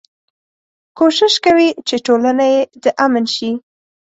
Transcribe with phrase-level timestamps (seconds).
[0.99, 3.51] کوشش کوي چې ټولنه يې د امن شي.